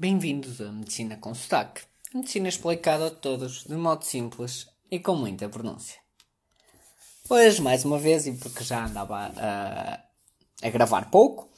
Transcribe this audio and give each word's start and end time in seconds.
Bem-vindos 0.00 0.60
à 0.60 0.70
Medicina 0.70 1.16
com 1.16 1.34
Sotaque. 1.34 1.80
Medicina 2.14 2.48
explicada 2.48 3.08
a 3.08 3.10
todos 3.10 3.64
de 3.64 3.74
modo 3.74 4.04
simples 4.04 4.68
e 4.88 5.00
com 5.00 5.16
muita 5.16 5.48
pronúncia. 5.48 5.96
Hoje, 7.28 7.60
mais 7.60 7.84
uma 7.84 7.98
vez, 7.98 8.24
e 8.24 8.32
porque 8.34 8.62
já 8.62 8.86
andava 8.86 9.32
a, 9.36 10.00
a 10.62 10.70
gravar 10.70 11.10
pouco, 11.10 11.48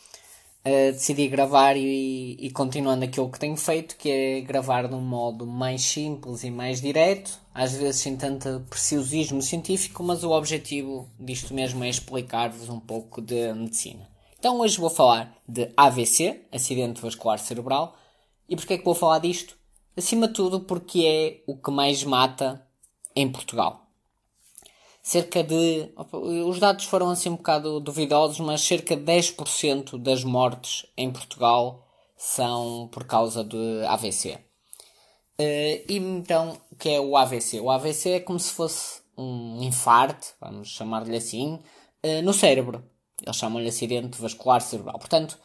uh, 0.65 0.91
decidi 0.91 1.29
gravar 1.29 1.77
e, 1.77 2.39
e, 2.41 2.51
continuando 2.51 3.05
aquilo 3.05 3.31
que 3.31 3.39
tenho 3.39 3.59
feito, 3.59 3.95
que 3.99 4.11
é 4.11 4.41
gravar 4.41 4.89
de 4.89 4.95
um 4.95 5.03
modo 5.03 5.47
mais 5.47 5.83
simples 5.83 6.43
e 6.43 6.51
mais 6.51 6.81
direto, 6.81 7.39
às 7.53 7.75
vezes 7.75 8.01
sem 8.01 8.17
tanto 8.17 8.65
preciosismo 8.71 9.43
científico, 9.43 10.03
mas 10.03 10.25
o 10.25 10.31
objetivo 10.31 11.11
disto 11.21 11.53
mesmo 11.53 11.85
é 11.85 11.91
explicar-vos 11.91 12.71
um 12.71 12.81
pouco 12.81 13.21
de 13.21 13.53
medicina. 13.53 14.09
Então 14.39 14.61
hoje 14.61 14.81
vou 14.81 14.89
falar 14.89 15.37
de 15.47 15.71
AVC, 15.77 16.47
acidente 16.51 17.03
vascular 17.03 17.39
cerebral, 17.39 18.00
e 18.51 18.57
porquê 18.57 18.75
é 18.75 18.79
que 18.79 18.85
vou 18.85 18.95
falar 18.95 19.21
disto? 19.21 19.57
Acima 19.97 20.29
de 20.29 20.35
tudo 20.35 20.61
porque 20.61 21.01
é 21.07 21.43
o 21.47 21.57
que 21.57 21.71
mais 21.71 22.05
mata 22.05 22.67
em 23.17 23.31
Portugal 23.31 23.91
cerca 25.03 25.43
de. 25.43 25.93
Os 26.47 26.59
dados 26.59 26.85
foram 26.85 27.11
assim 27.11 27.31
um 27.31 27.37
bocado 27.37 27.81
duvidosos, 27.81 28.41
mas 28.41 28.61
cerca 28.61 28.97
de 28.97 29.03
10% 29.03 29.99
das 29.99 30.25
mortes 30.25 30.87
em 30.97 31.11
Portugal 31.11 31.87
são 32.17 32.89
por 32.93 33.05
causa 33.05 33.43
de 33.43 33.85
AVC. 33.87 34.35
Uh, 34.35 34.39
eh, 35.39 35.85
e 35.89 35.97
então, 35.97 36.59
o 36.71 36.77
que 36.77 36.91
é 36.91 37.01
o 37.01 37.17
AVC? 37.17 37.61
O 37.61 37.71
AVC 37.71 38.11
é 38.11 38.21
como 38.21 38.39
se 38.39 38.53
fosse 38.53 39.01
um 39.17 39.63
infarto, 39.63 40.29
vamos 40.41 40.69
chamar-lhe 40.69 41.17
assim, 41.17 41.59
uh, 42.05 42.23
no 42.23 42.33
cérebro. 42.33 42.85
Eles 43.23 43.37
chamam-lhe 43.37 43.69
acidente 43.69 44.21
vascular 44.21 44.61
cerebral. 44.61 44.99
Portanto, 44.99 45.39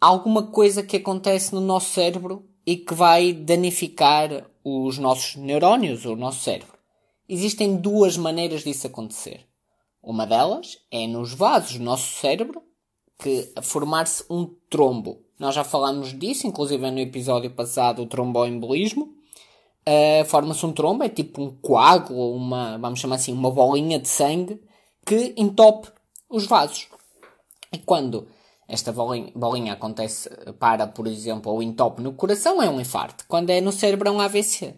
alguma 0.00 0.44
coisa 0.44 0.82
que 0.82 0.96
acontece 0.96 1.54
no 1.54 1.60
nosso 1.60 1.90
cérebro 1.90 2.44
e 2.66 2.76
que 2.76 2.94
vai 2.94 3.32
danificar 3.32 4.50
os 4.62 4.98
nossos 4.98 5.36
neurónios, 5.36 6.04
o 6.04 6.16
nosso 6.16 6.40
cérebro. 6.40 6.74
Existem 7.28 7.76
duas 7.76 8.16
maneiras 8.16 8.62
disso 8.62 8.86
acontecer. 8.86 9.46
Uma 10.02 10.26
delas 10.26 10.78
é 10.90 11.06
nos 11.06 11.32
vasos 11.32 11.78
do 11.78 11.84
nosso 11.84 12.12
cérebro, 12.20 12.62
que 13.18 13.52
formar-se 13.62 14.24
um 14.28 14.54
trombo. 14.68 15.22
Nós 15.38 15.54
já 15.54 15.64
falámos 15.64 16.18
disso, 16.18 16.46
inclusive 16.46 16.90
no 16.90 16.98
episódio 16.98 17.50
passado, 17.50 18.02
o 18.02 18.06
tromboembolismo. 18.06 19.14
Uh, 19.86 20.24
Forma-se 20.26 20.64
um 20.64 20.72
trombo, 20.72 21.04
é 21.04 21.08
tipo 21.08 21.42
um 21.42 21.50
coágulo, 21.56 22.34
uma, 22.34 22.78
vamos 22.78 23.00
chamar 23.00 23.16
assim, 23.16 23.32
uma 23.32 23.50
bolinha 23.50 23.98
de 23.98 24.08
sangue 24.08 24.60
que 25.04 25.34
entope 25.36 25.88
os 26.28 26.46
vasos. 26.46 26.88
E 27.72 27.78
quando 27.78 28.28
esta 28.68 28.92
bolinha, 28.92 29.32
bolinha 29.34 29.72
acontece 29.72 30.28
para, 30.58 30.86
por 30.86 31.06
exemplo, 31.06 31.52
o 31.52 31.62
entope 31.62 32.02
no 32.02 32.12
coração, 32.12 32.62
é 32.62 32.68
um 32.68 32.80
infarto. 32.80 33.24
Quando 33.28 33.50
é 33.50 33.60
no 33.60 33.72
cérebro, 33.72 34.08
é 34.08 34.12
um 34.12 34.20
AVC. 34.20 34.74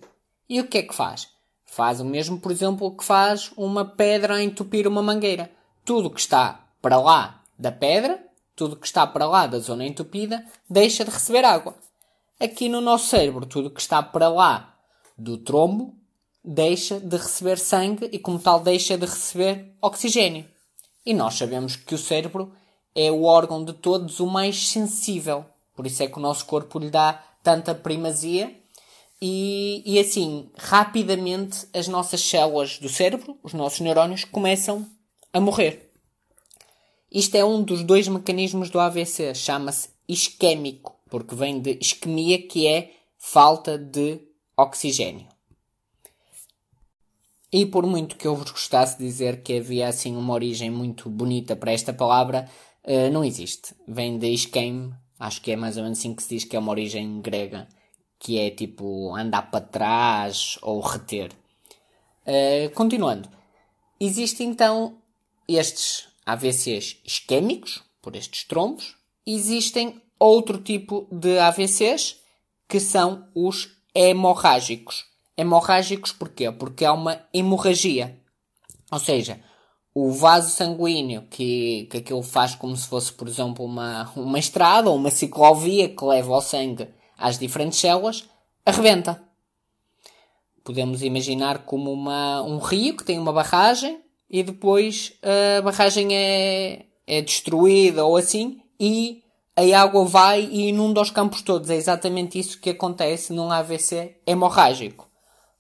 E 0.48 0.60
o 0.60 0.66
que 0.66 0.78
é 0.78 0.82
que 0.82 0.94
faz? 0.94 1.28
Faz 1.64 2.00
o 2.00 2.04
mesmo, 2.04 2.38
por 2.38 2.50
exemplo, 2.50 2.96
que 2.96 3.04
faz 3.04 3.52
uma 3.56 3.84
pedra 3.84 4.36
a 4.36 4.42
entupir 4.42 4.86
uma 4.86 5.02
mangueira. 5.02 5.50
Tudo 5.84 6.10
que 6.10 6.20
está 6.20 6.66
para 6.80 6.98
lá 6.98 7.42
da 7.58 7.70
pedra, 7.70 8.24
tudo 8.54 8.76
que 8.76 8.86
está 8.86 9.06
para 9.06 9.26
lá 9.26 9.46
da 9.46 9.58
zona 9.58 9.84
entupida, 9.84 10.44
deixa 10.68 11.04
de 11.04 11.10
receber 11.10 11.44
água. 11.44 11.74
Aqui 12.40 12.68
no 12.68 12.80
nosso 12.80 13.06
cérebro, 13.08 13.46
tudo 13.46 13.70
que 13.70 13.80
está 13.80 14.02
para 14.02 14.28
lá 14.28 14.74
do 15.16 15.38
trombo 15.38 15.94
deixa 16.46 17.00
de 17.00 17.16
receber 17.16 17.58
sangue 17.58 18.08
e, 18.12 18.18
como 18.18 18.38
tal, 18.38 18.60
deixa 18.60 18.96
de 18.96 19.04
receber 19.04 19.74
oxigênio. 19.82 20.46
E 21.04 21.12
nós 21.12 21.34
sabemos 21.34 21.74
que 21.74 21.94
o 21.94 21.98
cérebro 21.98 22.52
é 22.96 23.12
o 23.12 23.24
órgão 23.24 23.62
de 23.62 23.74
todos 23.74 24.18
o 24.18 24.26
mais 24.26 24.68
sensível. 24.68 25.44
Por 25.74 25.86
isso 25.86 26.02
é 26.02 26.06
que 26.08 26.16
o 26.16 26.22
nosso 26.22 26.46
corpo 26.46 26.78
lhe 26.78 26.90
dá 26.90 27.22
tanta 27.42 27.74
primazia 27.74 28.52
e, 29.20 29.82
e 29.84 29.98
assim, 29.98 30.50
rapidamente 30.56 31.66
as 31.74 31.86
nossas 31.88 32.22
células 32.22 32.78
do 32.78 32.88
cérebro, 32.88 33.38
os 33.42 33.52
nossos 33.52 33.80
neurónios, 33.80 34.24
começam 34.24 34.86
a 35.32 35.40
morrer. 35.40 35.92
Isto 37.12 37.36
é 37.36 37.44
um 37.44 37.62
dos 37.62 37.82
dois 37.82 38.08
mecanismos 38.08 38.70
do 38.70 38.80
AVC, 38.80 39.34
chama-se 39.34 39.90
isquémico, 40.08 40.96
porque 41.08 41.34
vem 41.34 41.60
de 41.60 41.78
isquemia, 41.80 42.46
que 42.46 42.66
é 42.66 42.92
falta 43.18 43.78
de 43.78 44.20
oxigênio. 44.56 45.26
E 47.52 47.64
por 47.64 47.86
muito 47.86 48.16
que 48.16 48.26
eu 48.26 48.34
vos 48.34 48.50
gostasse 48.50 48.98
de 48.98 49.04
dizer 49.04 49.42
que 49.42 49.58
havia 49.58 49.88
assim 49.88 50.16
uma 50.16 50.34
origem 50.34 50.70
muito 50.70 51.08
bonita 51.08 51.56
para 51.56 51.72
esta 51.72 51.92
palavra, 51.92 52.50
uh, 52.86 53.10
não 53.12 53.24
existe. 53.24 53.74
Vem 53.86 54.18
de 54.18 54.28
isqueme, 54.28 54.94
acho 55.18 55.40
que 55.40 55.52
é 55.52 55.56
mais 55.56 55.76
ou 55.76 55.82
menos 55.82 55.98
assim 55.98 56.14
que 56.14 56.22
se 56.22 56.28
diz 56.30 56.44
que 56.44 56.56
é 56.56 56.58
uma 56.58 56.70
origem 56.70 57.20
grega 57.20 57.68
que 58.18 58.38
é 58.38 58.50
tipo 58.50 59.14
andar 59.14 59.50
para 59.50 59.64
trás 59.64 60.58
ou 60.62 60.80
reter. 60.80 61.30
Uh, 62.26 62.70
continuando, 62.74 63.28
existem 64.00 64.48
então 64.48 64.98
estes 65.46 66.08
AVCs 66.24 67.00
isquémicos, 67.04 67.82
por 68.02 68.16
estes 68.16 68.44
trombos, 68.44 68.96
existem 69.26 70.00
outro 70.18 70.58
tipo 70.58 71.06
de 71.10 71.38
AVCs 71.38 72.20
que 72.68 72.80
são 72.80 73.28
os 73.34 73.68
hemorrágicos. 73.94 75.04
Hemorrágicos 75.36 76.12
porquê? 76.12 76.50
Porque 76.50 76.84
há 76.84 76.92
uma 76.92 77.20
hemorragia. 77.32 78.18
Ou 78.90 78.98
seja, 78.98 79.40
o 79.98 80.10
vaso 80.10 80.50
sanguíneo 80.50 81.22
que, 81.30 81.88
que 81.90 81.96
aquilo 81.96 82.22
faz 82.22 82.54
como 82.54 82.76
se 82.76 82.86
fosse, 82.86 83.10
por 83.10 83.26
exemplo, 83.26 83.64
uma, 83.64 84.12
uma 84.14 84.38
estrada 84.38 84.90
ou 84.90 84.96
uma 84.96 85.10
ciclovia 85.10 85.88
que 85.88 86.04
leva 86.04 86.36
o 86.36 86.40
sangue 86.42 86.86
às 87.16 87.38
diferentes 87.38 87.78
células, 87.78 88.28
arrebenta. 88.66 89.22
Podemos 90.62 91.02
imaginar 91.02 91.64
como 91.64 91.90
uma, 91.90 92.42
um 92.42 92.58
rio 92.58 92.94
que 92.94 93.04
tem 93.04 93.18
uma 93.18 93.32
barragem 93.32 93.98
e 94.28 94.42
depois 94.42 95.14
a 95.58 95.62
barragem 95.62 96.14
é, 96.14 96.84
é 97.06 97.22
destruída 97.22 98.04
ou 98.04 98.18
assim 98.18 98.60
e 98.78 99.22
a 99.56 99.80
água 99.80 100.04
vai 100.04 100.42
e 100.42 100.68
inunda 100.68 101.00
os 101.00 101.10
campos 101.10 101.40
todos. 101.40 101.70
É 101.70 101.74
exatamente 101.74 102.38
isso 102.38 102.60
que 102.60 102.68
acontece 102.68 103.32
num 103.32 103.50
AVC 103.50 104.18
hemorrágico. 104.26 105.08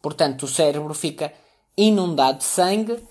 Portanto, 0.02 0.42
o 0.42 0.48
cérebro 0.48 0.92
fica 0.92 1.32
inundado 1.74 2.36
de 2.36 2.44
sangue 2.44 3.02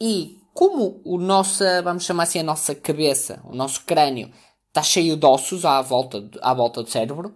e 0.00 0.37
como 0.58 1.00
o 1.04 1.18
nossa, 1.18 1.80
vamos 1.82 2.04
chamar 2.04 2.24
assim, 2.24 2.40
a 2.40 2.42
nossa 2.42 2.74
cabeça, 2.74 3.40
o 3.44 3.54
nosso 3.54 3.84
crânio, 3.84 4.28
está 4.66 4.82
cheio 4.82 5.16
de 5.16 5.24
ossos 5.24 5.64
à 5.64 5.80
volta, 5.80 6.28
à 6.42 6.52
volta 6.52 6.82
do 6.82 6.90
cérebro, 6.90 7.32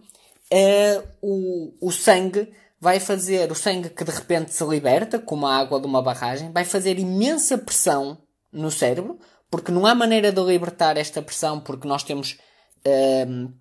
uh, 0.52 1.08
o, 1.22 1.72
o 1.80 1.92
sangue 1.92 2.52
vai 2.80 2.98
fazer, 2.98 3.52
o 3.52 3.54
sangue 3.54 3.90
que 3.90 4.02
de 4.02 4.10
repente 4.10 4.52
se 4.52 4.64
liberta, 4.64 5.20
como 5.20 5.46
a 5.46 5.56
água 5.56 5.78
de 5.78 5.86
uma 5.86 6.02
barragem, 6.02 6.50
vai 6.50 6.64
fazer 6.64 6.98
imensa 6.98 7.56
pressão 7.56 8.18
no 8.52 8.72
cérebro, 8.72 9.20
porque 9.48 9.70
não 9.70 9.86
há 9.86 9.94
maneira 9.94 10.32
de 10.32 10.42
libertar 10.42 10.96
esta 10.96 11.22
pressão, 11.22 11.60
porque 11.60 11.86
nós 11.86 12.02
temos, 12.02 12.36
uh, 12.84 13.52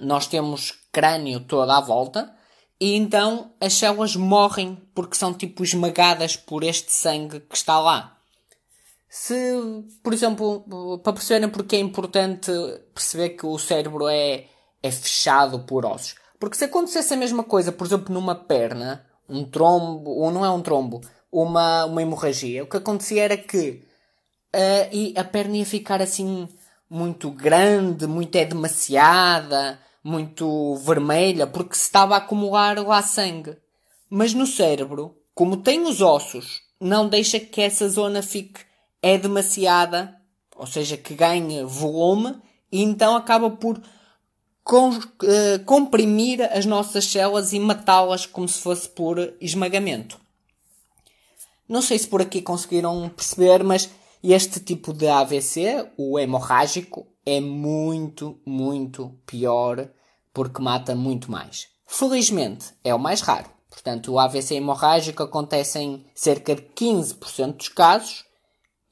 nós 0.00 0.26
temos 0.26 0.72
crânio 0.90 1.40
todo 1.40 1.70
à 1.70 1.82
volta, 1.82 2.34
e 2.80 2.94
então 2.94 3.52
as 3.60 3.74
células 3.74 4.16
morrem 4.16 4.82
porque 4.94 5.16
são 5.16 5.34
tipo 5.34 5.62
esmagadas 5.62 6.34
por 6.34 6.64
este 6.64 6.94
sangue 6.94 7.40
que 7.40 7.56
está 7.56 7.78
lá. 7.78 8.15
Se, 9.08 9.34
por 10.02 10.12
exemplo, 10.12 10.98
para 11.02 11.12
perceberem 11.12 11.48
porque 11.48 11.76
é 11.76 11.80
importante 11.80 12.50
perceber 12.92 13.30
que 13.30 13.46
o 13.46 13.58
cérebro 13.58 14.08
é 14.08 14.46
é 14.86 14.90
fechado 14.90 15.60
por 15.60 15.84
ossos. 15.84 16.16
Porque 16.38 16.56
se 16.56 16.64
acontecesse 16.64 17.14
a 17.14 17.16
mesma 17.16 17.42
coisa, 17.42 17.72
por 17.72 17.86
exemplo, 17.86 18.12
numa 18.12 18.34
perna, 18.34 19.04
um 19.28 19.44
trombo, 19.44 20.10
ou 20.10 20.30
não 20.30 20.44
é 20.44 20.50
um 20.50 20.62
trombo, 20.62 21.00
uma, 21.30 21.84
uma 21.86 22.02
hemorragia, 22.02 22.62
o 22.62 22.66
que 22.66 22.76
acontecia 22.76 23.24
era 23.24 23.36
que 23.36 23.82
uh, 24.54 24.88
e 24.92 25.14
a 25.16 25.24
perna 25.24 25.56
ia 25.56 25.66
ficar 25.66 26.00
assim 26.00 26.48
muito 26.88 27.30
grande, 27.30 28.06
muito 28.06 28.36
é 28.36 28.44
demasiada, 28.44 29.78
muito 30.04 30.76
vermelha, 30.76 31.46
porque 31.46 31.74
se 31.74 31.82
estava 31.82 32.14
a 32.14 32.18
acumular 32.18 32.78
lá 32.78 33.02
sangue. 33.02 33.56
Mas 34.08 34.32
no 34.32 34.46
cérebro, 34.46 35.16
como 35.34 35.56
tem 35.56 35.82
os 35.82 36.00
ossos, 36.00 36.60
não 36.80 37.08
deixa 37.08 37.40
que 37.40 37.60
essa 37.60 37.88
zona 37.88 38.22
fique 38.22 38.60
é 39.06 39.16
demasiada, 39.16 40.20
ou 40.56 40.66
seja, 40.66 40.96
que 40.96 41.14
ganhe 41.14 41.62
volume, 41.62 42.34
e 42.72 42.82
então 42.82 43.14
acaba 43.14 43.48
por 43.48 43.78
uh, 43.78 45.64
comprimir 45.64 46.42
as 46.52 46.66
nossas 46.66 47.04
células 47.04 47.52
e 47.52 47.60
matá-las 47.60 48.26
como 48.26 48.48
se 48.48 48.58
fosse 48.58 48.88
por 48.88 49.16
esmagamento. 49.40 50.18
Não 51.68 51.80
sei 51.80 52.00
se 52.00 52.08
por 52.08 52.20
aqui 52.20 52.42
conseguiram 52.42 53.08
perceber, 53.08 53.62
mas 53.62 53.88
este 54.24 54.58
tipo 54.58 54.92
de 54.92 55.06
AVC, 55.06 55.88
o 55.96 56.18
hemorrágico, 56.18 57.06
é 57.24 57.40
muito, 57.40 58.40
muito 58.44 59.14
pior 59.24 59.88
porque 60.34 60.60
mata 60.60 60.96
muito 60.96 61.30
mais. 61.30 61.68
Felizmente, 61.86 62.74
é 62.82 62.92
o 62.92 62.98
mais 62.98 63.20
raro. 63.20 63.48
Portanto, 63.70 64.12
o 64.12 64.18
AVC 64.18 64.56
hemorrágico 64.56 65.22
acontece 65.22 65.78
em 65.78 66.04
cerca 66.14 66.56
de 66.56 66.62
15% 66.62 67.56
dos 67.56 67.68
casos 67.68 68.25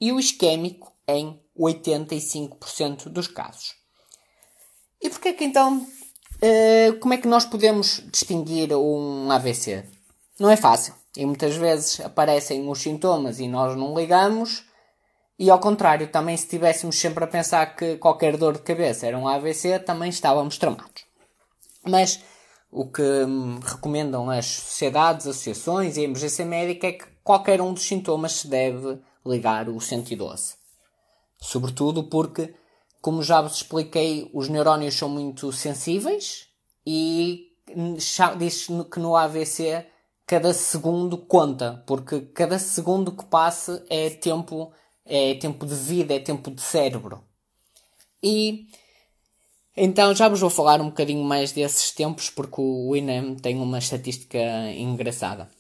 e 0.01 0.13
o 0.13 0.19
isquémico 0.19 0.93
em 1.07 1.41
85% 1.59 3.09
dos 3.09 3.29
casos. 3.29 3.75
E 5.01 5.11
porquê 5.11 5.33
que 5.33 5.45
então 5.45 5.87
Uh, 6.45 6.99
como 6.99 7.15
é 7.15 7.17
que 7.17 7.27
nós 7.27 7.47
podemos 7.47 8.03
distinguir 8.13 8.71
um 8.75 9.31
AVC? 9.31 9.85
Não 10.39 10.51
é 10.51 10.57
fácil. 10.57 10.95
E 11.17 11.25
muitas 11.25 11.57
vezes 11.57 12.01
aparecem 12.01 12.69
os 12.69 12.81
sintomas 12.81 13.39
e 13.39 13.49
nós 13.49 13.75
não 13.75 13.97
ligamos. 13.97 14.63
E 15.39 15.49
ao 15.51 15.59
contrário, 15.59 16.09
também 16.09 16.37
se 16.37 16.45
estivéssemos 16.45 16.99
sempre 16.99 17.25
a 17.25 17.27
pensar 17.27 17.75
que 17.75 17.97
qualquer 17.97 18.37
dor 18.37 18.55
de 18.55 18.63
cabeça 18.63 19.07
era 19.07 19.19
um 19.19 19.27
AVC, 19.27 19.79
também 19.79 20.11
estávamos 20.11 20.59
tramados. 20.59 21.07
Mas 21.83 22.21
o 22.71 22.87
que 22.87 23.03
hum, 23.03 23.59
recomendam 23.65 24.29
as 24.29 24.45
sociedades, 24.47 25.27
associações 25.27 25.97
e 25.97 26.01
a 26.01 26.05
emergência 26.05 26.45
médica 26.45 26.89
é 26.89 26.93
que 26.93 27.07
qualquer 27.23 27.61
um 27.61 27.73
dos 27.73 27.85
sintomas 27.85 28.33
se 28.33 28.49
deve 28.49 28.99
ligar 29.27 29.69
o 29.69 29.81
112. 29.81 30.55
Sobretudo 31.41 32.05
porque, 32.05 32.55
como 33.01 33.23
já 33.23 33.41
vos 33.41 33.57
expliquei, 33.57 34.31
os 34.33 34.49
neurónios 34.49 34.95
são 34.95 35.09
muito 35.09 35.53
sensíveis 35.53 36.49
e 36.87 37.53
diz 38.39 38.67
que 38.91 39.01
no 39.01 39.17
AVC 39.17 39.87
cada 40.27 40.53
segundo 40.55 41.19
conta, 41.19 41.83
porque 41.87 42.21
cada 42.21 42.59
segundo 42.59 43.13
que 43.13 43.25
passa 43.25 43.85
é 43.91 44.11
tempo, 44.11 44.73
é 45.05 45.35
tempo 45.35 45.67
de 45.67 45.75
vida, 45.75 46.15
é 46.15 46.19
tempo 46.19 46.51
de 46.51 46.63
cérebro. 46.63 47.23
E 48.23 48.67
então 49.77 50.15
já 50.15 50.29
vos 50.29 50.41
vou 50.41 50.51
falar 50.51 50.81
um 50.81 50.87
bocadinho 50.87 51.25
mais 51.25 51.53
desses 51.53 51.91
tempos, 51.91 52.31
porque 52.31 52.61
o 52.61 52.95
INEM 52.95 53.37
tem 53.37 53.57
uma 53.61 53.79
estatística 53.79 54.39
engraçada. 54.77 55.51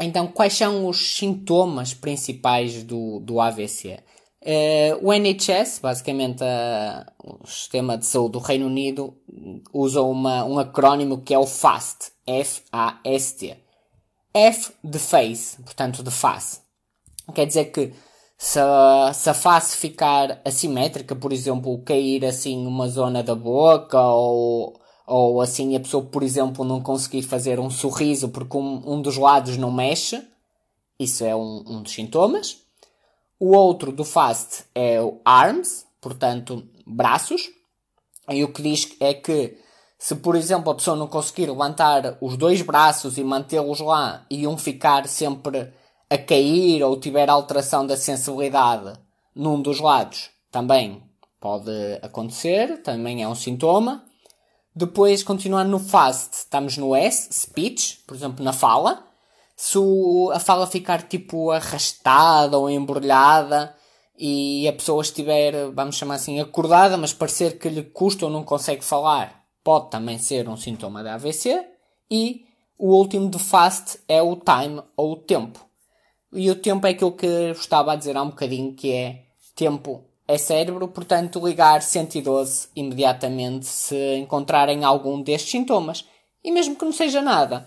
Então, 0.00 0.26
quais 0.26 0.54
são 0.54 0.86
os 0.86 1.16
sintomas 1.16 1.92
principais 1.92 2.82
do, 2.82 3.20
do 3.20 3.40
AVC? 3.40 3.94
Uh, 3.94 3.98
eh, 4.42 4.98
o 5.02 5.12
NHS, 5.12 5.80
basicamente 5.80 6.42
uh, 6.42 7.42
o 7.42 7.46
sistema 7.46 7.98
de 7.98 8.06
saúde 8.06 8.32
do 8.32 8.38
Reino 8.38 8.66
Unido, 8.66 9.14
usa 9.72 10.00
uma, 10.00 10.44
um 10.44 10.58
acrónimo 10.58 11.20
que 11.20 11.34
é 11.34 11.38
o 11.38 11.46
FAST, 11.46 12.12
F-A-S-T. 12.26 13.56
F 14.32 14.72
de 14.82 14.98
face, 14.98 15.60
portanto 15.62 16.02
de 16.02 16.10
face. 16.10 16.60
Quer 17.34 17.46
dizer 17.46 17.66
que 17.66 17.92
se, 18.38 18.60
se 19.12 19.28
a 19.28 19.34
face 19.34 19.76
ficar 19.76 20.40
assimétrica, 20.44 21.14
por 21.14 21.32
exemplo, 21.32 21.82
cair 21.82 22.24
assim 22.24 22.66
uma 22.66 22.88
zona 22.88 23.22
da 23.22 23.34
boca 23.34 24.00
ou, 24.00 24.79
ou 25.10 25.40
assim 25.40 25.74
a 25.74 25.80
pessoa, 25.80 26.04
por 26.04 26.22
exemplo, 26.22 26.64
não 26.64 26.80
conseguir 26.80 27.22
fazer 27.22 27.58
um 27.58 27.68
sorriso 27.68 28.28
porque 28.28 28.56
um, 28.56 28.80
um 28.86 29.02
dos 29.02 29.16
lados 29.16 29.56
não 29.56 29.72
mexe, 29.72 30.22
isso 31.00 31.24
é 31.24 31.34
um, 31.34 31.64
um 31.66 31.82
dos 31.82 31.92
sintomas. 31.92 32.58
O 33.38 33.56
outro 33.56 33.90
do 33.90 34.04
fast 34.04 34.64
é 34.72 35.00
o 35.00 35.20
arms, 35.24 35.84
portanto, 36.00 36.62
braços. 36.86 37.50
E 38.28 38.44
o 38.44 38.52
que 38.52 38.62
diz 38.62 38.94
é 39.00 39.12
que 39.12 39.58
se, 39.98 40.14
por 40.14 40.36
exemplo, 40.36 40.70
a 40.70 40.74
pessoa 40.76 40.96
não 40.96 41.08
conseguir 41.08 41.50
levantar 41.50 42.16
os 42.20 42.36
dois 42.36 42.62
braços 42.62 43.18
e 43.18 43.24
mantê-los 43.24 43.80
lá 43.80 44.24
e 44.30 44.46
um 44.46 44.56
ficar 44.56 45.08
sempre 45.08 45.72
a 46.08 46.18
cair 46.18 46.84
ou 46.84 47.00
tiver 47.00 47.28
alteração 47.28 47.84
da 47.84 47.96
sensibilidade 47.96 48.92
num 49.34 49.60
dos 49.60 49.80
lados, 49.80 50.30
também 50.52 51.02
pode 51.40 51.70
acontecer, 52.00 52.80
também 52.82 53.22
é 53.22 53.28
um 53.28 53.34
sintoma. 53.34 54.04
Depois, 54.80 55.22
continuando 55.22 55.70
no 55.70 55.78
fast, 55.78 56.38
estamos 56.38 56.78
no 56.78 56.96
S, 56.96 57.28
speech, 57.34 57.98
por 58.06 58.16
exemplo, 58.16 58.42
na 58.42 58.50
fala. 58.50 59.06
Se 59.54 59.76
a 60.32 60.40
fala 60.40 60.66
ficar 60.66 61.02
tipo 61.02 61.50
arrastada 61.50 62.56
ou 62.56 62.70
embrulhada 62.70 63.76
e 64.18 64.66
a 64.66 64.72
pessoa 64.72 65.02
estiver, 65.02 65.70
vamos 65.72 65.96
chamar 65.96 66.14
assim, 66.14 66.40
acordada, 66.40 66.96
mas 66.96 67.12
parecer 67.12 67.58
que 67.58 67.68
lhe 67.68 67.82
custa 67.82 68.24
ou 68.24 68.32
não 68.32 68.42
consegue 68.42 68.82
falar, 68.82 69.44
pode 69.62 69.90
também 69.90 70.16
ser 70.16 70.48
um 70.48 70.56
sintoma 70.56 71.02
da 71.02 71.12
AVC. 71.12 71.62
E 72.10 72.46
o 72.78 72.94
último 72.94 73.28
de 73.28 73.38
fast 73.38 74.00
é 74.08 74.22
o 74.22 74.34
time 74.34 74.82
ou 74.96 75.12
o 75.12 75.16
tempo. 75.16 75.62
E 76.32 76.50
o 76.50 76.56
tempo 76.56 76.86
é 76.86 76.90
aquilo 76.92 77.12
que 77.12 77.26
eu 77.26 77.52
estava 77.52 77.92
a 77.92 77.96
dizer 77.96 78.16
há 78.16 78.22
um 78.22 78.30
bocadinho, 78.30 78.74
que 78.74 78.90
é 78.90 79.24
tempo 79.54 80.09
é 80.30 80.38
cérebro, 80.38 80.86
portanto 80.86 81.44
ligar 81.44 81.82
112 81.82 82.68
imediatamente 82.76 83.66
se 83.66 84.16
encontrarem 84.16 84.84
algum 84.84 85.20
destes 85.20 85.50
sintomas. 85.50 86.04
E 86.42 86.52
mesmo 86.52 86.76
que 86.76 86.84
não 86.84 86.92
seja 86.92 87.20
nada, 87.20 87.66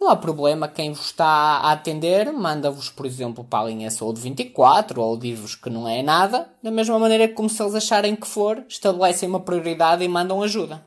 não 0.00 0.10
há 0.10 0.16
problema, 0.16 0.68
quem 0.68 0.92
vos 0.92 1.06
está 1.06 1.26
a 1.26 1.72
atender 1.72 2.30
manda-vos, 2.32 2.90
por 2.90 3.06
exemplo, 3.06 3.42
para 3.42 3.64
a 3.64 3.68
linha 3.68 3.90
Saúde 3.90 4.20
24 4.20 5.00
ou 5.00 5.16
diz-vos 5.16 5.54
que 5.54 5.70
não 5.70 5.88
é 5.88 6.02
nada, 6.02 6.48
da 6.62 6.70
mesma 6.70 6.98
maneira 6.98 7.26
que 7.26 7.34
como 7.34 7.48
se 7.48 7.62
eles 7.62 7.74
acharem 7.74 8.14
que 8.14 8.26
for, 8.26 8.62
estabelecem 8.68 9.28
uma 9.28 9.40
prioridade 9.40 10.04
e 10.04 10.08
mandam 10.08 10.42
ajuda. 10.42 10.84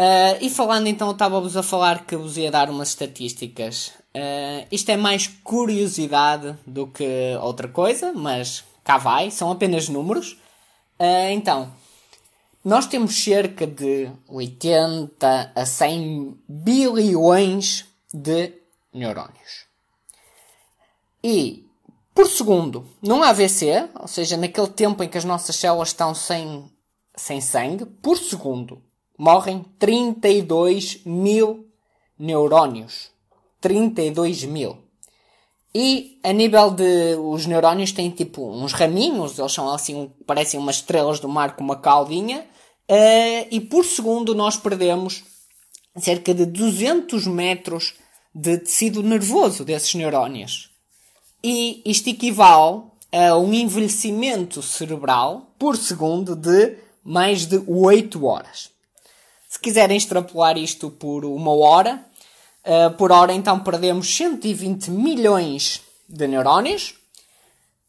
Uh, 0.00 0.38
e 0.40 0.50
falando 0.50 0.86
então, 0.86 1.10
estava-vos 1.10 1.56
a 1.56 1.62
falar 1.62 2.06
que 2.06 2.16
vos 2.16 2.36
ia 2.36 2.50
dar 2.50 2.70
umas 2.70 2.88
estatísticas. 2.88 3.92
Uh, 4.14 4.66
isto 4.70 4.90
é 4.90 4.96
mais 4.96 5.26
curiosidade 5.26 6.56
do 6.66 6.86
que 6.86 7.36
outra 7.40 7.68
coisa, 7.68 8.12
mas 8.12 8.64
cá 8.88 8.96
vai, 8.96 9.30
são 9.30 9.50
apenas 9.50 9.86
números. 9.86 10.32
Uh, 10.98 11.28
então, 11.32 11.70
nós 12.64 12.86
temos 12.86 13.22
cerca 13.22 13.66
de 13.66 14.10
80 14.26 15.52
a 15.54 15.66
100 15.66 16.38
bilhões 16.48 17.84
de 18.10 18.54
neurónios. 18.90 19.66
E 21.22 21.66
por 22.14 22.26
segundo, 22.28 22.88
num 23.02 23.22
AVC, 23.22 23.90
ou 24.00 24.08
seja, 24.08 24.38
naquele 24.38 24.68
tempo 24.68 25.02
em 25.02 25.08
que 25.08 25.18
as 25.18 25.24
nossas 25.24 25.54
células 25.56 25.88
estão 25.88 26.14
sem, 26.14 26.72
sem 27.14 27.42
sangue, 27.42 27.84
por 27.84 28.16
segundo, 28.16 28.82
morrem 29.18 29.66
32 29.78 31.04
mil 31.04 31.68
neurónios. 32.18 33.10
32 33.60 34.44
mil. 34.44 34.78
E 35.74 36.18
a 36.22 36.32
nível 36.32 36.70
de. 36.70 37.16
Os 37.16 37.46
neurónios 37.46 37.92
têm 37.92 38.10
tipo 38.10 38.42
uns 38.50 38.72
raminhos, 38.72 39.38
eles 39.38 39.52
são 39.52 39.68
assim, 39.72 40.10
parecem 40.26 40.58
umas 40.58 40.76
estrelas 40.76 41.20
do 41.20 41.28
mar 41.28 41.56
com 41.56 41.62
uma 41.62 41.76
caldinha. 41.76 42.46
Uh, 42.90 43.46
e 43.50 43.60
por 43.60 43.84
segundo 43.84 44.34
nós 44.34 44.56
perdemos 44.56 45.22
cerca 45.98 46.32
de 46.32 46.46
200 46.46 47.26
metros 47.26 47.94
de 48.34 48.58
tecido 48.58 49.02
nervoso 49.02 49.64
desses 49.64 49.94
neurónios. 49.94 50.70
E 51.42 51.82
isto 51.84 52.08
equivale 52.08 52.82
a 53.12 53.36
um 53.36 53.52
envelhecimento 53.52 54.62
cerebral 54.62 55.52
por 55.58 55.76
segundo 55.76 56.34
de 56.34 56.76
mais 57.04 57.46
de 57.46 57.62
8 57.66 58.24
horas. 58.24 58.70
Se 59.48 59.58
quiserem 59.58 59.96
extrapolar 59.96 60.58
isto 60.58 60.90
por 60.90 61.24
uma 61.24 61.52
hora, 61.52 62.04
uh, 62.68 62.94
por 62.96 63.10
hora 63.10 63.32
então 63.32 63.58
perdemos 63.60 64.14
120 64.14 64.90
milhões 64.90 65.80
de 66.08 66.28
neurónios, 66.28 66.94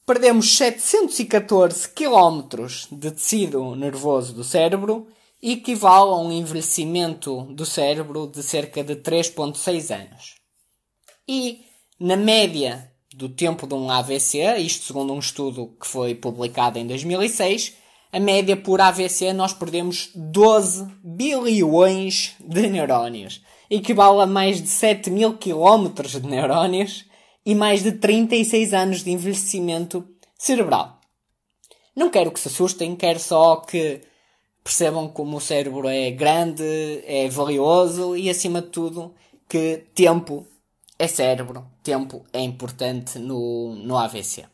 perdemos 0.06 0.58
714 0.58 1.90
km 1.90 2.66
de 2.92 3.12
tecido 3.12 3.76
nervoso 3.76 4.34
do 4.34 4.44
cérebro, 4.44 5.08
e 5.42 5.54
equivale 5.54 6.12
a 6.12 6.16
um 6.16 6.32
envelhecimento 6.32 7.44
do 7.54 7.66
cérebro 7.66 8.28
de 8.28 8.44
cerca 8.44 8.84
de 8.84 8.96
3,6 8.96 9.96
anos. 9.96 10.36
E, 11.28 11.62
na 12.00 12.18
média 12.18 12.92
do 13.14 13.30
tempo 13.30 13.66
de 13.66 13.74
um 13.74 13.90
AVC, 13.90 14.58
isto 14.58 14.86
segundo 14.86 15.14
um 15.14 15.20
estudo 15.20 15.76
que 15.80 15.88
foi 15.88 16.14
publicado 16.14 16.78
em 16.78 16.86
2006, 16.86 17.74
a 18.12 18.20
média 18.20 18.58
por 18.58 18.82
AVC 18.82 19.34
nós 19.34 19.54
perdemos 19.54 20.10
12 20.16 20.88
bilhões 21.04 22.36
de 22.40 22.68
neurónios. 22.68 23.42
Equivale 23.70 24.22
a 24.22 24.26
mais 24.26 24.62
de 24.62 24.68
7 24.68 25.12
mil 25.12 25.38
quilómetros 25.38 26.14
de 26.14 26.28
neurónios 26.28 27.06
e 27.46 27.54
mais 27.54 27.84
de 27.84 27.92
36 27.92 28.74
anos 28.74 29.04
de 29.04 29.12
envelhecimento 29.12 30.08
cerebral. 30.38 31.00
Não 31.96 32.10
quero 32.10 32.32
que 32.32 32.40
se 32.40 32.48
assustem, 32.48 32.96
quero 32.96 33.20
só 33.20 33.58
que 33.58 34.02
percebam 34.64 35.08
como 35.08 35.38
o 35.38 35.42
cérebro 35.42 35.88
é 35.88 36.12
grande, 36.12 36.64
é 37.06 37.28
valioso 37.30 38.16
e, 38.16 38.30
acima 38.30 38.62
de 38.62 38.70
tudo, 38.70 39.14
que 39.48 39.84
tempo 39.94 40.48
é 40.98 41.08
cérebro, 41.08 41.66
tempo 41.84 42.24
é 42.32 42.42
importante 42.42 43.20
no, 43.20 43.76
no 43.76 43.98
AVC. 43.98 44.46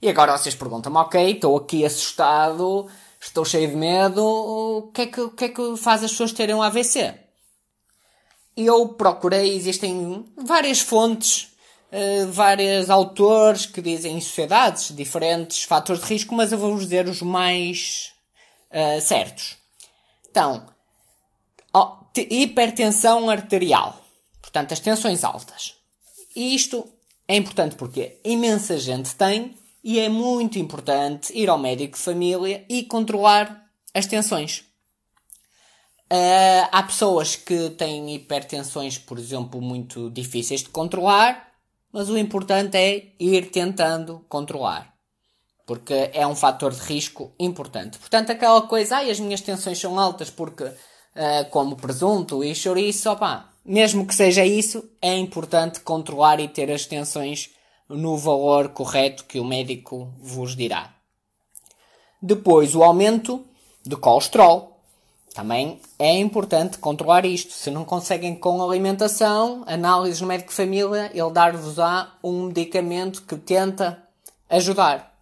E 0.00 0.08
agora 0.08 0.36
vocês 0.38 0.54
perguntam-me, 0.54 0.98
ok, 0.98 1.32
estou 1.32 1.56
aqui 1.56 1.84
assustado, 1.84 2.88
estou 3.20 3.44
cheio 3.44 3.68
de 3.68 3.74
medo, 3.74 4.24
o 4.24 4.92
que 4.92 5.02
é 5.02 5.06
que, 5.06 5.20
o 5.20 5.30
que, 5.30 5.44
é 5.46 5.48
que 5.48 5.76
faz 5.76 6.04
as 6.04 6.12
pessoas 6.12 6.32
terem 6.32 6.54
um 6.54 6.62
AVC? 6.62 7.14
Eu 8.56 8.90
procurei, 8.90 9.56
existem 9.56 10.24
várias 10.36 10.80
fontes, 10.80 11.52
uh, 11.92 12.30
vários 12.30 12.88
autores 12.90 13.66
que 13.66 13.82
dizem 13.82 14.16
em 14.16 14.20
sociedades 14.20 14.94
diferentes 14.94 15.64
fatores 15.64 16.02
de 16.02 16.08
risco, 16.08 16.34
mas 16.34 16.52
eu 16.52 16.58
vou-vos 16.58 16.84
dizer 16.84 17.08
os 17.08 17.20
mais 17.20 18.12
uh, 18.70 19.00
certos. 19.00 19.56
Então, 20.30 20.64
hipertensão 22.16 23.28
arterial, 23.28 24.00
portanto, 24.40 24.72
as 24.72 24.80
tensões 24.80 25.24
altas. 25.24 25.74
E 26.36 26.54
isto 26.54 26.86
é 27.26 27.34
importante 27.34 27.74
porque 27.74 28.20
imensa 28.24 28.78
gente 28.78 29.14
tem 29.16 29.57
e 29.82 29.98
é 29.98 30.08
muito 30.08 30.58
importante 30.58 31.32
ir 31.36 31.48
ao 31.48 31.58
médico 31.58 31.96
de 31.96 32.02
família 32.02 32.64
e 32.68 32.82
controlar 32.84 33.64
as 33.94 34.06
tensões. 34.06 34.64
Uh, 36.10 36.64
há 36.72 36.82
pessoas 36.82 37.36
que 37.36 37.70
têm 37.70 38.14
hipertensões, 38.14 38.96
por 38.96 39.18
exemplo, 39.18 39.60
muito 39.60 40.10
difíceis 40.10 40.62
de 40.62 40.70
controlar, 40.70 41.48
mas 41.92 42.08
o 42.08 42.16
importante 42.16 42.76
é 42.76 43.12
ir 43.20 43.50
tentando 43.50 44.24
controlar. 44.28 44.94
Porque 45.66 46.10
é 46.14 46.26
um 46.26 46.34
fator 46.34 46.72
de 46.72 46.80
risco 46.80 47.34
importante. 47.38 47.98
Portanto, 47.98 48.30
aquela 48.30 48.62
coisa, 48.62 48.96
ai, 48.96 49.10
as 49.10 49.20
minhas 49.20 49.42
tensões 49.42 49.78
são 49.78 49.98
altas 49.98 50.30
porque 50.30 50.64
uh, 50.64 51.50
como 51.50 51.76
presunto 51.76 52.42
e 52.42 52.54
chouriço, 52.54 53.10
opá, 53.10 53.50
mesmo 53.62 54.06
que 54.06 54.14
seja 54.14 54.46
isso, 54.46 54.82
é 55.02 55.14
importante 55.14 55.80
controlar 55.80 56.40
e 56.40 56.48
ter 56.48 56.70
as 56.70 56.86
tensões 56.86 57.50
no 57.88 58.16
valor 58.16 58.68
correto 58.70 59.24
que 59.24 59.40
o 59.40 59.44
médico 59.44 60.12
vos 60.20 60.54
dirá. 60.54 60.92
Depois, 62.20 62.74
o 62.74 62.82
aumento 62.82 63.44
de 63.84 63.96
colesterol. 63.96 64.76
Também 65.34 65.80
é 65.98 66.18
importante 66.18 66.78
controlar 66.78 67.24
isto. 67.24 67.52
Se 67.52 67.70
não 67.70 67.84
conseguem 67.84 68.34
com 68.34 68.62
alimentação, 68.62 69.62
análises 69.66 70.20
no 70.20 70.26
médico 70.26 70.52
família, 70.52 71.10
ele 71.14 71.30
dar-vos-á 71.30 72.14
um 72.24 72.44
medicamento 72.46 73.22
que 73.22 73.36
tenta 73.36 74.02
ajudar. 74.50 75.14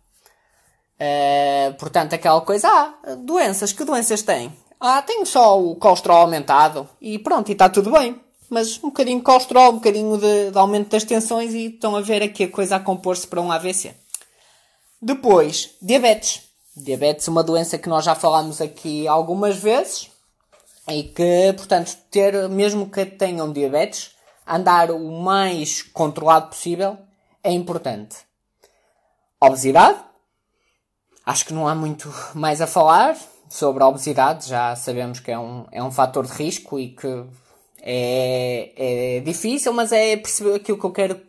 Uh, 0.98 1.74
portanto, 1.74 2.14
aquela 2.14 2.40
coisa, 2.40 2.68
ah, 2.68 3.14
doenças, 3.16 3.72
que 3.72 3.84
doenças 3.84 4.22
tem? 4.22 4.50
Ah, 4.80 5.02
tenho 5.02 5.26
só 5.26 5.60
o 5.62 5.76
colesterol 5.76 6.18
aumentado 6.18 6.88
e 7.00 7.18
pronto, 7.18 7.50
e 7.50 7.52
está 7.52 7.68
tudo 7.68 7.90
bem. 7.90 8.18
Mas 8.48 8.78
um 8.78 8.88
bocadinho 8.88 9.18
de 9.18 9.24
colesterol, 9.24 9.72
um 9.72 9.76
bocadinho 9.76 10.16
de, 10.18 10.50
de 10.50 10.58
aumento 10.58 10.90
das 10.90 11.04
tensões 11.04 11.52
e 11.52 11.66
estão 11.66 11.96
a 11.96 12.00
ver 12.00 12.22
aqui 12.22 12.44
a 12.44 12.50
coisa 12.50 12.76
a 12.76 12.80
compor-se 12.80 13.26
para 13.26 13.40
um 13.40 13.50
AVC. 13.50 13.94
Depois, 15.00 15.70
diabetes. 15.82 16.42
Diabetes, 16.76 17.26
uma 17.28 17.42
doença 17.42 17.78
que 17.78 17.88
nós 17.88 18.04
já 18.04 18.14
falamos 18.14 18.60
aqui 18.60 19.08
algumas 19.08 19.56
vezes 19.56 20.10
e 20.88 21.02
que, 21.04 21.52
portanto, 21.56 21.96
ter, 22.10 22.48
mesmo 22.48 22.88
que 22.88 23.04
tenham 23.04 23.52
diabetes, 23.52 24.12
andar 24.46 24.90
o 24.90 25.10
mais 25.20 25.82
controlado 25.82 26.48
possível 26.48 26.96
é 27.42 27.52
importante. 27.52 28.16
Obesidade. 29.40 29.98
Acho 31.24 31.46
que 31.46 31.54
não 31.54 31.66
há 31.66 31.74
muito 31.74 32.12
mais 32.34 32.60
a 32.60 32.66
falar 32.66 33.16
sobre 33.48 33.82
a 33.82 33.88
obesidade. 33.88 34.48
Já 34.48 34.76
sabemos 34.76 35.18
que 35.18 35.30
é 35.30 35.38
um, 35.38 35.66
é 35.72 35.82
um 35.82 35.90
fator 35.90 36.26
de 36.26 36.32
risco 36.32 36.78
e 36.78 36.90
que 36.90 37.26
é, 37.88 38.72
é 39.16 39.20
difícil, 39.20 39.72
mas 39.72 39.92
é 39.92 40.16
perceber 40.16 40.56
aquilo 40.56 40.76
que 40.76 40.84
eu 40.84 40.90
quero 40.90 41.20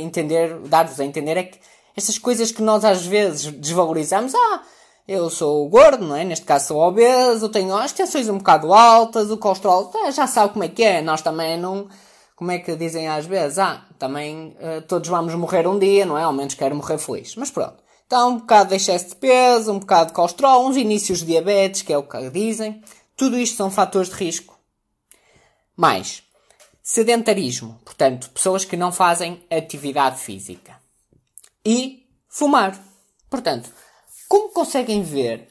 entender, 0.00 0.56
dar-vos 0.60 1.00
a 1.00 1.04
entender 1.04 1.36
é 1.36 1.42
que 1.42 1.58
estas 1.96 2.16
coisas 2.16 2.52
que 2.52 2.62
nós 2.62 2.84
às 2.84 3.04
vezes 3.04 3.50
desvalorizamos, 3.52 4.32
ah, 4.32 4.62
eu 5.08 5.28
sou 5.28 5.68
gordo, 5.68 6.06
não 6.06 6.14
é? 6.14 6.22
Neste 6.24 6.44
caso 6.44 6.68
sou 6.68 6.80
obeso, 6.80 7.48
tenho 7.48 7.74
as 7.74 7.90
tensões 7.90 8.28
um 8.28 8.38
bocado 8.38 8.72
altas, 8.72 9.32
o 9.32 9.36
colesterol, 9.36 9.90
ah, 9.96 10.10
já 10.12 10.28
sabe 10.28 10.52
como 10.52 10.64
é 10.64 10.68
que 10.68 10.84
é. 10.84 11.02
Nós 11.02 11.22
também 11.22 11.58
não, 11.58 11.88
como 12.36 12.52
é 12.52 12.58
que 12.60 12.76
dizem 12.76 13.08
às 13.08 13.26
vezes, 13.26 13.58
ah, 13.58 13.84
também 13.98 14.56
uh, 14.60 14.82
todos 14.82 15.08
vamos 15.08 15.34
morrer 15.34 15.66
um 15.66 15.76
dia, 15.76 16.06
não 16.06 16.16
é? 16.16 16.22
Ao 16.22 16.32
menos 16.32 16.54
quero 16.54 16.76
morrer 16.76 16.98
feliz. 16.98 17.34
Mas 17.34 17.50
pronto. 17.50 17.82
Então, 18.06 18.30
um 18.30 18.38
bocado 18.38 18.68
de 18.68 18.76
excesso 18.76 19.08
de 19.08 19.16
peso, 19.16 19.72
um 19.72 19.80
bocado 19.80 20.08
de 20.08 20.12
colesterol, 20.12 20.68
uns 20.68 20.76
inícios 20.76 21.18
de 21.20 21.26
diabetes, 21.26 21.82
que 21.82 21.92
é 21.92 21.98
o 21.98 22.04
que 22.04 22.30
dizem. 22.30 22.80
Tudo 23.16 23.36
isto 23.36 23.56
são 23.56 23.70
fatores 23.70 24.08
de 24.08 24.14
risco. 24.14 24.55
Mais, 25.76 26.22
sedentarismo. 26.82 27.80
Portanto, 27.84 28.30
pessoas 28.30 28.64
que 28.64 28.76
não 28.76 28.90
fazem 28.90 29.44
atividade 29.50 30.18
física. 30.18 30.80
E 31.64 32.06
fumar. 32.28 32.78
Portanto, 33.28 33.70
como 34.28 34.52
conseguem 34.52 35.02
ver, 35.02 35.48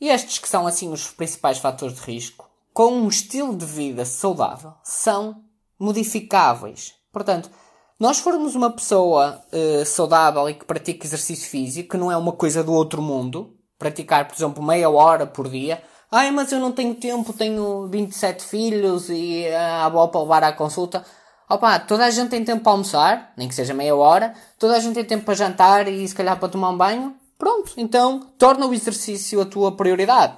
estes 0.00 0.38
que 0.38 0.48
são 0.48 0.66
assim 0.66 0.90
os 0.90 1.08
principais 1.08 1.58
fatores 1.58 1.96
de 1.96 2.02
risco, 2.02 2.50
com 2.74 2.92
um 2.92 3.08
estilo 3.08 3.56
de 3.56 3.64
vida 3.64 4.04
saudável, 4.04 4.74
são 4.82 5.44
modificáveis. 5.78 6.94
Portanto, 7.12 7.50
nós 7.98 8.18
formos 8.18 8.56
uma 8.56 8.70
pessoa 8.70 9.40
uh, 9.52 9.86
saudável 9.86 10.48
e 10.48 10.54
que 10.54 10.64
pratica 10.64 11.06
exercício 11.06 11.48
físico, 11.48 11.90
que 11.90 11.96
não 11.96 12.10
é 12.10 12.16
uma 12.16 12.32
coisa 12.32 12.64
do 12.64 12.72
outro 12.72 13.00
mundo, 13.00 13.56
praticar, 13.78 14.26
por 14.26 14.34
exemplo, 14.34 14.62
meia 14.62 14.90
hora 14.90 15.26
por 15.26 15.48
dia, 15.48 15.82
ai, 16.12 16.30
mas 16.30 16.52
eu 16.52 16.60
não 16.60 16.70
tenho 16.70 16.94
tempo, 16.94 17.32
tenho 17.32 17.88
27 17.88 18.44
filhos 18.44 19.08
e 19.08 19.48
a 19.48 19.86
avó 19.86 20.06
para 20.08 20.20
levar 20.20 20.44
à 20.44 20.52
consulta. 20.52 21.04
Opa, 21.48 21.78
toda 21.80 22.04
a 22.04 22.10
gente 22.10 22.28
tem 22.30 22.44
tempo 22.44 22.62
para 22.62 22.72
almoçar, 22.72 23.32
nem 23.36 23.48
que 23.48 23.54
seja 23.54 23.74
meia 23.74 23.96
hora, 23.96 24.34
toda 24.58 24.76
a 24.76 24.78
gente 24.78 24.94
tem 24.94 25.04
tempo 25.04 25.24
para 25.24 25.34
jantar 25.34 25.88
e 25.88 26.06
se 26.06 26.14
calhar 26.14 26.38
para 26.38 26.48
tomar 26.48 26.70
um 26.70 26.76
banho. 26.76 27.16
Pronto, 27.38 27.72
então 27.76 28.20
torna 28.38 28.66
o 28.66 28.74
exercício 28.74 29.40
a 29.40 29.46
tua 29.46 29.76
prioridade. 29.76 30.36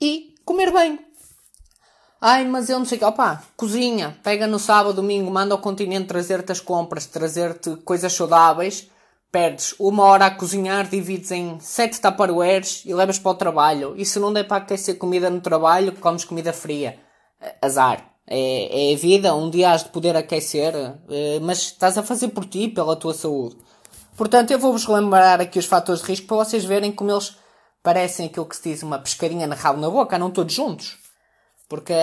E 0.00 0.34
comer 0.44 0.72
bem. 0.72 0.98
Ai, 2.20 2.44
mas 2.44 2.68
eu 2.68 2.78
não 2.78 2.86
sei 2.86 2.96
o 2.96 3.00
que. 3.00 3.04
Opa, 3.04 3.42
cozinha. 3.56 4.16
Pega 4.22 4.46
no 4.46 4.58
sábado, 4.58 4.94
domingo, 4.94 5.30
manda 5.30 5.54
ao 5.54 5.60
continente 5.60 6.06
trazer-te 6.06 6.50
as 6.50 6.60
compras, 6.60 7.06
trazer-te 7.06 7.76
coisas 7.84 8.12
saudáveis. 8.12 8.88
Perdes 9.30 9.74
uma 9.78 10.04
hora 10.04 10.26
a 10.26 10.30
cozinhar, 10.30 10.88
divides 10.88 11.30
em 11.30 11.60
sete 11.60 12.00
tupperwares 12.00 12.82
e 12.86 12.94
levas 12.94 13.18
para 13.18 13.30
o 13.30 13.34
trabalho. 13.34 13.94
E 13.96 14.04
se 14.04 14.18
não 14.18 14.32
der 14.32 14.44
para 14.44 14.56
aquecer 14.58 14.96
comida 14.96 15.28
no 15.28 15.40
trabalho, 15.40 15.92
comes 15.92 16.24
comida 16.24 16.52
fria. 16.52 16.98
Azar. 17.60 18.08
É, 18.26 18.90
é 18.90 18.94
a 18.94 18.96
vida. 18.96 19.34
Um 19.34 19.50
dia 19.50 19.70
has 19.72 19.84
de 19.84 19.90
poder 19.90 20.16
aquecer, 20.16 20.74
eh, 21.08 21.38
mas 21.40 21.58
estás 21.58 21.96
a 21.96 22.02
fazer 22.02 22.28
por 22.28 22.44
ti, 22.44 22.68
pela 22.68 22.96
tua 22.96 23.14
saúde. 23.14 23.56
Portanto, 24.16 24.50
eu 24.50 24.58
vou-vos 24.58 24.86
lembrar 24.86 25.40
aqui 25.40 25.58
os 25.58 25.66
fatores 25.66 26.02
de 26.02 26.08
risco 26.08 26.26
para 26.26 26.38
vocês 26.38 26.64
verem 26.64 26.92
como 26.92 27.10
eles 27.10 27.36
parecem 27.82 28.26
aquilo 28.26 28.46
que 28.46 28.56
se 28.56 28.62
diz 28.70 28.82
uma 28.82 28.98
pescadinha 28.98 29.46
na 29.46 29.54
rabo 29.54 29.80
na 29.80 29.88
boca, 29.88 30.18
não 30.18 30.30
todos 30.30 30.52
juntos. 30.54 30.98
Porque 31.68 31.94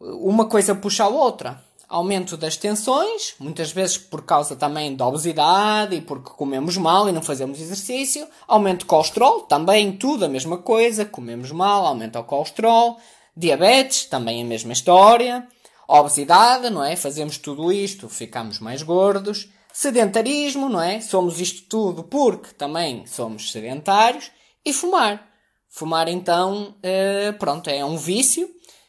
uma 0.00 0.46
coisa 0.48 0.74
puxa 0.74 1.04
a 1.04 1.08
outra. 1.08 1.62
Aumento 1.94 2.36
das 2.36 2.56
tensões, 2.56 3.34
muitas 3.38 3.70
vezes 3.70 3.96
por 3.96 4.22
causa 4.22 4.56
também 4.56 4.96
da 4.96 5.06
obesidade 5.06 5.94
e 5.94 6.00
porque 6.00 6.30
comemos 6.30 6.76
mal 6.76 7.08
e 7.08 7.12
não 7.12 7.22
fazemos 7.22 7.60
exercício. 7.60 8.26
Aumento 8.48 8.80
de 8.80 8.86
colesterol, 8.86 9.42
também 9.42 9.92
tudo 9.92 10.24
a 10.24 10.28
mesma 10.28 10.58
coisa, 10.58 11.04
comemos 11.04 11.52
mal, 11.52 11.86
aumenta 11.86 12.18
o 12.18 12.24
colesterol. 12.24 12.98
Diabetes, 13.36 14.06
também 14.06 14.42
a 14.42 14.44
mesma 14.44 14.72
história. 14.72 15.46
Obesidade, 15.86 16.68
não 16.68 16.82
é? 16.82 16.96
Fazemos 16.96 17.38
tudo 17.38 17.72
isto, 17.72 18.08
ficamos 18.08 18.58
mais 18.58 18.82
gordos 18.82 19.48
sedentarismo, 19.74 20.68
não 20.68 20.80
é? 20.80 21.00
Somos 21.00 21.40
isto 21.40 21.68
tudo 21.68 22.04
porque 22.04 22.54
também 22.54 23.04
somos 23.06 23.50
sedentários. 23.50 24.30
E 24.64 24.72
fumar. 24.72 25.28
Fumar, 25.68 26.08
então, 26.08 26.76
eh, 26.82 27.32
pronto, 27.32 27.68
é 27.68 27.84
um 27.84 27.96
vício. 27.96 28.48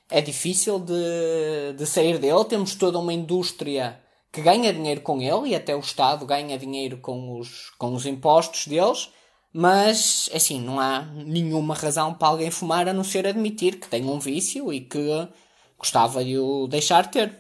É 0.10 0.22
difícil 0.22 0.80
de, 0.80 1.74
de 1.78 1.86
sair 1.86 2.20
dele. 2.20 2.46
Temos 2.46 2.76
toda 2.76 3.00
uma 3.00 3.14
indústria 3.14 4.00
que 4.32 4.42
ganha 4.42 4.74
dinheiro 4.74 5.02
com 5.02 5.22
ele 5.22 5.50
e 5.50 5.56
até 5.56 5.76
o 5.76 5.80
Estado 5.80 6.26
ganha 6.26 6.58
dinheiro 6.58 6.98
com 6.98 7.40
os, 7.40 7.72
com 7.78 7.94
os 7.94 8.06
impostos 8.06 8.68
deles. 8.68 9.10
Mas, 9.54 10.30
assim, 10.34 10.60
não 10.60 10.80
há 10.80 11.02
nenhuma 11.02 11.74
razão 11.74 12.14
para 12.14 12.28
alguém 12.28 12.52
fumar 12.52 12.90
a 12.90 12.94
não 12.94 13.06
ser 13.06 13.26
admitir 13.26 13.80
que 13.80 13.88
tem 13.88 14.06
um 14.06 14.20
vício 14.20 14.72
e 14.74 14.82
que 14.82 15.30
gostava 15.78 16.24
de 16.24 16.38
o 16.38 16.68
deixar 16.68 17.10
ter. 17.10 17.40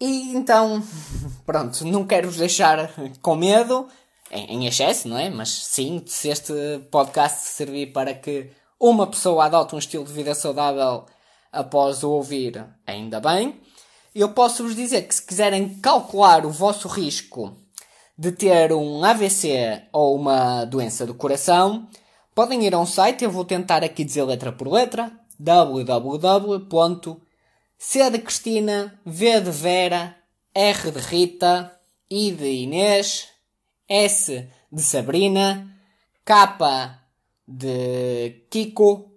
E 0.00 0.34
então, 0.34 0.82
pronto, 1.44 1.84
não 1.84 2.06
quero 2.06 2.28
vos 2.28 2.38
deixar 2.38 2.90
com 3.20 3.36
medo, 3.36 3.86
em, 4.30 4.54
em 4.54 4.66
excesso, 4.66 5.08
não 5.08 5.18
é? 5.18 5.28
Mas 5.28 5.50
sim, 5.50 6.02
se 6.06 6.28
este 6.28 6.52
podcast 6.90 7.40
servir 7.48 7.92
para 7.92 8.14
que 8.14 8.50
uma 8.80 9.06
pessoa 9.06 9.44
adote 9.44 9.74
um 9.74 9.78
estilo 9.78 10.04
de 10.04 10.12
vida 10.12 10.34
saudável 10.34 11.04
após 11.52 12.02
o 12.02 12.10
ouvir, 12.10 12.64
ainda 12.86 13.20
bem. 13.20 13.60
Eu 14.14 14.30
posso 14.30 14.64
vos 14.64 14.74
dizer 14.74 15.02
que 15.02 15.14
se 15.14 15.24
quiserem 15.24 15.78
calcular 15.80 16.44
o 16.44 16.50
vosso 16.50 16.88
risco 16.88 17.56
de 18.16 18.32
ter 18.32 18.72
um 18.72 19.04
AVC 19.04 19.82
ou 19.92 20.16
uma 20.16 20.64
doença 20.64 21.06
do 21.06 21.14
coração, 21.14 21.88
podem 22.34 22.64
ir 22.64 22.74
a 22.74 22.78
um 22.78 22.86
site, 22.86 23.24
eu 23.24 23.30
vou 23.30 23.44
tentar 23.44 23.84
aqui 23.84 24.04
dizer 24.04 24.24
letra 24.24 24.50
por 24.50 24.68
letra, 24.68 25.12
www 25.38 26.66
C 27.80 28.10
de 28.10 28.18
Cristina, 28.18 29.00
V 29.06 29.40
de 29.40 29.50
Vera, 29.52 30.16
R 30.52 30.90
de 30.90 30.98
Rita, 30.98 31.80
I 32.10 32.32
de 32.32 32.64
Inês, 32.64 33.28
S 33.88 34.48
de 34.70 34.82
Sabrina, 34.82 35.78
K 36.24 36.98
de 37.46 38.46
Kiko, 38.50 39.12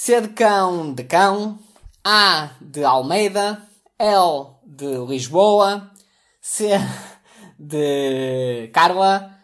C 0.00 0.20
de 0.20 0.28
Cão 0.28 0.94
de 0.94 1.02
Cão, 1.02 1.58
A 2.04 2.52
de 2.60 2.84
Almeida, 2.84 3.60
L 3.98 4.60
de 4.64 4.96
Lisboa, 5.08 5.90
C 6.40 6.70
de 7.58 8.70
Carla, 8.72 9.36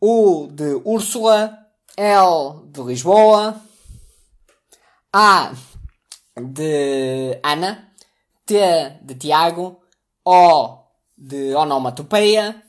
U 0.00 0.48
de 0.50 0.82
Úrsula, 0.84 1.56
L 1.96 2.66
de 2.72 2.82
Lisboa, 2.82 3.62
A 5.12 5.52
de 6.36 7.40
Ana, 7.44 7.94
T 8.44 8.58
de 9.02 9.14
Tiago, 9.14 9.80
O 10.24 10.86
de 11.16 11.54
onomatopeia. 11.54 12.64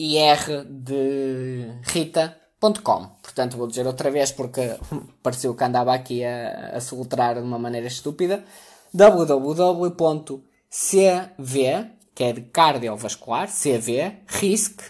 E 0.00 0.16
R 0.16 0.64
de 0.64 1.80
Rita, 1.82 2.40
www.seaver.com. 2.60 3.06
Portanto, 3.22 3.56
vou 3.56 3.66
dizer 3.66 3.86
outra 3.86 4.10
vez 4.10 4.30
porque 4.32 4.76
pareceu 5.22 5.54
que 5.54 5.64
andava 5.64 5.94
aqui 5.94 6.22
a, 6.24 6.76
a 6.76 6.80
de 7.40 7.46
uma 7.46 7.58
maneira 7.58 7.86
estúpida. 7.86 8.44
www.cv, 8.92 10.36
que 12.14 12.24
é 12.24 12.32
de 12.32 12.42
cardiovascular, 12.42 13.48
CV, 13.48 14.18
RISC, 14.26 14.82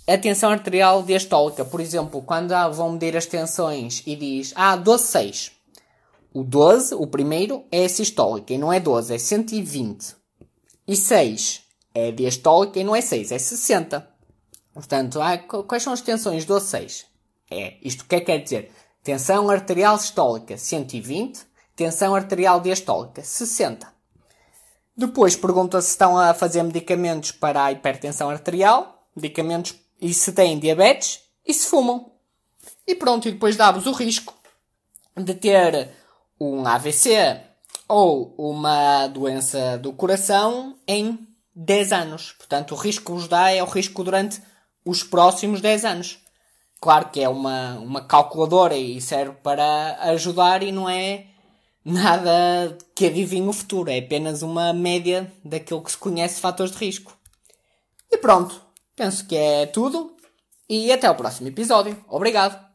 a 0.07 0.17
tensão 0.17 0.51
arterial 0.51 1.03
diastólica. 1.03 1.65
Por 1.65 1.81
exemplo, 1.81 2.23
quando 2.23 2.53
ah, 2.53 2.69
vão 2.69 2.93
medir 2.93 3.17
as 3.17 3.27
tensões 3.27 4.03
e 4.07 4.15
diz, 4.15 4.53
ah, 4.55 4.77
12,6. 4.77 5.53
O 6.33 6.45
12, 6.45 6.95
o 6.95 7.07
primeiro, 7.07 7.65
é 7.73 7.89
sistólica 7.89 8.53
e 8.53 8.59
não 8.59 8.73
é 8.73 8.79
12, 8.79 9.15
é 9.15 9.19
120. 9.19 10.15
E 10.87 10.95
6 10.95 11.63
é 11.95 12.13
diastólica 12.13 12.79
e 12.79 12.85
não 12.85 12.95
é 12.95 13.01
6, 13.01 13.33
é 13.33 13.39
60. 13.39 14.07
Portanto, 14.73 15.21
ah, 15.21 15.39
quais 15.39 15.83
são 15.83 15.93
as 15.93 16.01
tensões 16.01 16.45
12, 16.45 16.67
6? 16.67 17.07
É, 17.51 17.75
isto 17.83 18.03
o 18.03 18.05
que 18.05 18.17
é 18.17 18.21
que 18.21 18.27
quer 18.27 18.39
dizer? 18.39 18.73
Tensão 19.03 19.49
arterial 19.49 19.99
sistólica 19.99 20.57
120, 20.57 21.41
tensão 21.75 22.15
arterial 22.15 22.61
diastólica 22.61 23.23
60. 23.23 23.87
Depois 24.97 25.37
pergunta 25.37 25.81
se 25.81 25.91
estão 25.91 26.19
a 26.19 26.35
fazer 26.35 26.63
medicamentos 26.63 27.31
para 27.31 27.65
a 27.65 27.73
hipertensão 27.73 28.31
arterial, 28.31 29.07
medicamentos 29.15 29.75
e 30.01 30.13
se 30.13 30.33
têm 30.33 30.59
diabetes 30.59 31.21
e 31.45 31.53
se 31.53 31.69
fumam. 31.69 32.13
E 32.87 32.95
pronto, 32.95 33.29
e 33.29 33.33
depois 33.33 33.57
dá-vos 33.57 33.87
o 33.87 33.93
risco 33.93 34.35
de 35.17 35.35
ter 35.35 35.91
um 36.41 36.67
AVC 36.67 37.41
ou 37.89 38.35
uma 38.37 39.07
doença 39.09 39.79
do 39.79 39.93
coração 39.93 40.77
em 40.87 41.19
10 41.55 41.93
anos. 41.93 42.33
Portanto, 42.33 42.73
o 42.73 42.77
risco 42.77 43.07
que 43.07 43.13
vos 43.13 43.29
dá 43.29 43.51
é 43.51 43.63
o 43.63 43.67
risco 43.67 44.05
durante 44.05 44.43
os 44.85 45.03
próximos 45.03 45.61
10 45.61 45.85
anos. 45.85 46.19
Claro 46.81 47.09
que 47.09 47.21
é 47.21 47.29
uma, 47.29 47.75
uma 47.79 48.05
calculadora 48.05 48.77
e 48.77 49.01
serve 49.01 49.33
para 49.43 49.97
ajudar 50.11 50.63
e 50.63 50.71
não 50.71 50.89
é 50.89 51.27
nada 51.85 52.77
que 52.95 53.07
adivinhe 53.07 53.49
o 53.49 53.53
futuro, 53.53 53.91
é 53.91 53.99
apenas 53.99 54.43
uma 54.43 54.73
média 54.73 55.33
daquilo 55.45 55.83
que 55.83 55.93
se 55.93 55.97
conhece 55.97 56.35
de 56.35 56.41
fatores 56.41 56.73
de 56.73 56.79
risco. 56.79 57.17
E 58.11 58.19
pronto, 58.19 58.61
penso 58.97 59.27
que 59.27 59.37
é 59.37 59.67
tudo 59.67 60.17
e 60.69 60.91
até 60.91 61.09
o 61.09 61.15
próximo 61.15 61.49
episódio. 61.49 61.97
Obrigado! 62.09 62.66